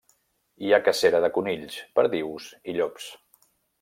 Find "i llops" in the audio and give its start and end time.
2.73-3.11